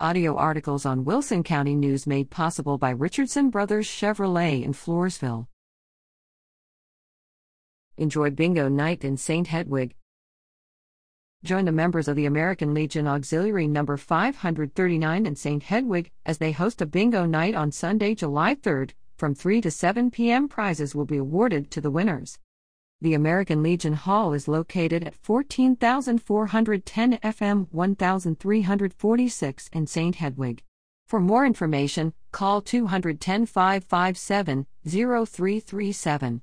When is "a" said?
16.82-16.86